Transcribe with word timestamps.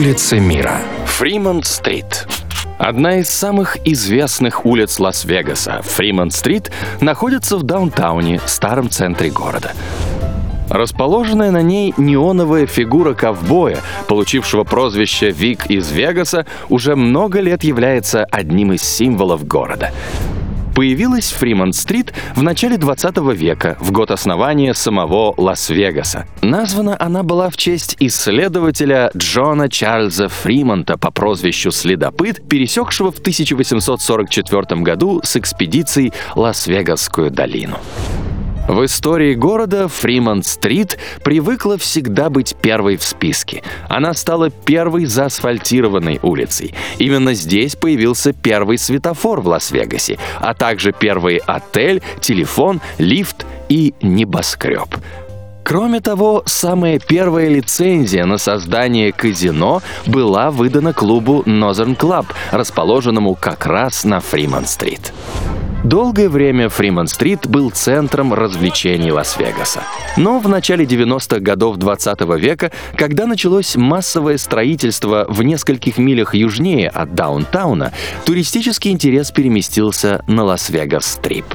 Улицы 0.00 0.40
мира. 0.40 0.80
Фримонт-стрит. 1.04 2.26
Одна 2.78 3.18
из 3.18 3.28
самых 3.28 3.76
известных 3.84 4.64
улиц 4.64 4.98
Лас-Вегаса, 4.98 5.82
Фримонт-стрит, 5.82 6.72
находится 7.02 7.58
в 7.58 7.64
даунтауне, 7.64 8.40
старом 8.46 8.88
центре 8.88 9.28
города. 9.28 9.72
Расположенная 10.70 11.50
на 11.50 11.60
ней 11.60 11.92
неоновая 11.98 12.64
фигура 12.64 13.12
ковбоя, 13.12 13.80
получившего 14.08 14.64
прозвище 14.64 15.32
Вик 15.32 15.66
из 15.66 15.92
Вегаса, 15.92 16.46
уже 16.70 16.96
много 16.96 17.40
лет 17.40 17.62
является 17.62 18.24
одним 18.24 18.72
из 18.72 18.82
символов 18.82 19.46
города 19.46 19.92
появилась 20.74 21.30
Фримонт-стрит 21.32 22.12
в 22.34 22.42
начале 22.42 22.76
20 22.76 23.16
века, 23.34 23.76
в 23.80 23.92
год 23.92 24.10
основания 24.10 24.74
самого 24.74 25.34
Лас-Вегаса. 25.36 26.26
Названа 26.42 26.96
она 26.98 27.22
была 27.22 27.50
в 27.50 27.56
честь 27.56 27.96
исследователя 27.98 29.10
Джона 29.16 29.68
Чарльза 29.68 30.28
Фримонта 30.28 30.96
по 30.96 31.10
прозвищу 31.10 31.70
«Следопыт», 31.70 32.48
пересекшего 32.48 33.10
в 33.12 33.18
1844 33.18 34.80
году 34.82 35.20
с 35.22 35.36
экспедицией 35.36 36.12
Лас-Вегасскую 36.34 37.30
долину. 37.30 37.78
В 38.70 38.84
истории 38.84 39.34
города 39.34 39.88
Фримонт-стрит 39.88 40.96
привыкла 41.24 41.76
всегда 41.76 42.30
быть 42.30 42.54
первой 42.54 42.96
в 42.98 43.02
списке. 43.02 43.64
Она 43.88 44.14
стала 44.14 44.48
первой 44.50 45.06
заасфальтированной 45.06 46.20
улицей. 46.22 46.72
Именно 46.98 47.34
здесь 47.34 47.74
появился 47.74 48.32
первый 48.32 48.78
светофор 48.78 49.40
в 49.40 49.48
Лас-Вегасе, 49.48 50.18
а 50.38 50.54
также 50.54 50.92
первый 50.92 51.38
отель, 51.38 52.00
телефон, 52.20 52.80
лифт 52.98 53.44
и 53.68 53.92
небоскреб. 54.02 54.98
Кроме 55.64 56.00
того, 56.00 56.44
самая 56.46 57.00
первая 57.00 57.48
лицензия 57.48 58.24
на 58.24 58.38
создание 58.38 59.10
казино 59.10 59.82
была 60.06 60.52
выдана 60.52 60.92
клубу 60.92 61.42
Northern 61.44 61.96
Club, 61.96 62.26
расположенному 62.52 63.34
как 63.34 63.66
раз 63.66 64.04
на 64.04 64.20
Фримонт-стрит. 64.20 65.12
Долгое 65.84 66.28
время 66.28 66.68
Фримонт-стрит 66.68 67.46
был 67.46 67.70
центром 67.70 68.34
развлечений 68.34 69.12
Лас-Вегаса. 69.12 69.80
Но 70.18 70.38
в 70.38 70.46
начале 70.46 70.84
90-х 70.84 71.40
годов 71.40 71.78
20 71.78 72.20
века, 72.38 72.70
когда 72.96 73.26
началось 73.26 73.76
массовое 73.76 74.36
строительство 74.36 75.24
в 75.28 75.42
нескольких 75.42 75.96
милях 75.96 76.34
южнее 76.34 76.90
от 76.90 77.14
даунтауна, 77.14 77.92
туристический 78.26 78.90
интерес 78.90 79.30
переместился 79.30 80.22
на 80.26 80.44
Лас-Вегас-стрип. 80.44 81.46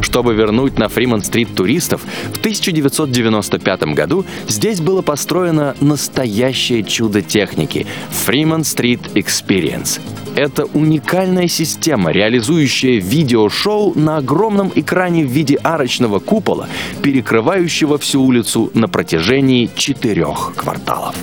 Чтобы 0.00 0.34
вернуть 0.34 0.78
на 0.78 0.88
Фримонт-стрит 0.88 1.54
туристов, 1.54 2.02
в 2.32 2.38
1995 2.38 3.82
году 3.94 4.24
здесь 4.48 4.80
было 4.80 5.02
построено 5.02 5.76
настоящее 5.80 6.82
чудо 6.82 7.22
техники— 7.22 7.86
Фримонт-стрит 8.26 9.00
Experience. 9.14 10.00
Это 10.36 10.64
уникальная 10.64 11.48
система, 11.48 12.12
реализующая 12.12 13.00
видеошоу 13.00 13.92
на 13.98 14.18
огромном 14.18 14.72
экране 14.74 15.24
в 15.24 15.30
виде 15.30 15.56
арочного 15.56 16.18
купола, 16.18 16.68
перекрывающего 17.02 17.98
всю 17.98 18.22
улицу 18.22 18.70
на 18.74 18.88
протяжении 18.88 19.68
четырех 19.74 20.52
кварталов. 20.56 21.14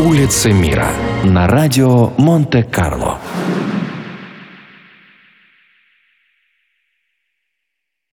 Улицы 0.00 0.52
мира 0.52 0.90
на 1.22 1.46
радио 1.46 2.12
Монте-Карло. 2.18 3.18